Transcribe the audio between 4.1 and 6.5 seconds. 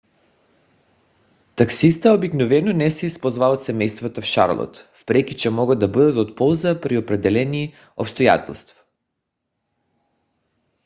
в шарлот въпреки че могат да бъдат от